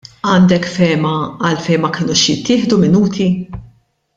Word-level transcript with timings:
Għandek 0.29 0.63
fehma 0.77 1.11
għalfejn 1.49 1.83
ma 1.83 1.91
kenux 1.99 2.25
jittieħdu 2.33 2.81
Minuti? 2.87 3.29